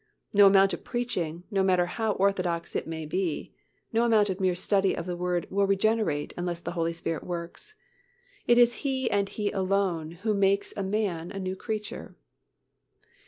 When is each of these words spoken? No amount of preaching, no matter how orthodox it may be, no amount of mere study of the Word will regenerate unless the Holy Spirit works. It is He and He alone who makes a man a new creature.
No 0.33 0.47
amount 0.47 0.73
of 0.73 0.83
preaching, 0.83 1.43
no 1.51 1.61
matter 1.61 1.85
how 1.85 2.13
orthodox 2.13 2.75
it 2.75 2.87
may 2.87 3.05
be, 3.05 3.53
no 3.93 4.03
amount 4.03 4.31
of 4.31 4.39
mere 4.39 4.55
study 4.55 4.97
of 4.97 5.05
the 5.05 5.15
Word 5.15 5.45
will 5.51 5.67
regenerate 5.67 6.33
unless 6.35 6.59
the 6.59 6.71
Holy 6.71 6.91
Spirit 6.91 7.23
works. 7.23 7.75
It 8.47 8.57
is 8.57 8.73
He 8.81 9.11
and 9.11 9.29
He 9.29 9.51
alone 9.51 10.13
who 10.23 10.33
makes 10.33 10.73
a 10.75 10.81
man 10.81 11.29
a 11.29 11.37
new 11.37 11.55
creature. 11.55 12.15